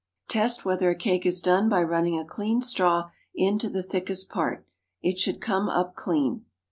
[0.27, 4.65] Test whether a cake is done by running a clean straw into the thickest part.
[5.03, 6.45] It should come up clean.